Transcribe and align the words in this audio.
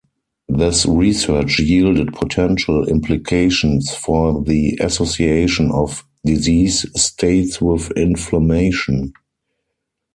This 0.49 0.87
research 0.87 1.59
yielded 1.59 2.13
potential 2.15 2.87
implications 2.89 3.93
for 3.95 4.43
the 4.43 4.75
association 4.81 5.69
of 5.69 6.03
disease 6.25 6.87
states 6.99 7.61
with 7.61 7.91
inflammation. 7.91 9.13